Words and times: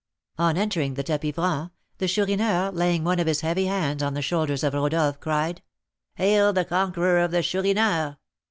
On 0.39 0.57
entering 0.57 0.95
the 0.95 1.03
tapis 1.03 1.35
franc, 1.35 1.71
the 1.99 2.07
Chourineur, 2.07 2.71
laying 2.73 3.03
one 3.03 3.19
of 3.19 3.27
his 3.27 3.41
heavy 3.41 3.65
hands 3.67 4.01
on 4.01 4.15
the 4.15 4.21
shoulders 4.23 4.63
of 4.63 4.73
Rodolph, 4.73 5.19
cried, 5.19 5.61
"Hail 6.15 6.51
the 6.53 6.65
conqueror 6.65 7.19
of 7.19 7.29
the 7.29 7.43
Chourineur! 7.43 8.17